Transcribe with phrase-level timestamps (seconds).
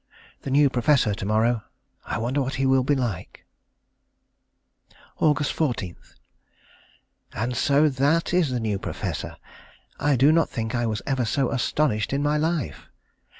[0.41, 1.61] The new professor to morrow.
[2.05, 3.45] I wonder what he will be like.
[5.19, 5.45] Aug.
[5.45, 5.95] 14.
[7.33, 9.37] And so that is the new professor!
[9.99, 12.87] I do not think I was ever so astonished in my life.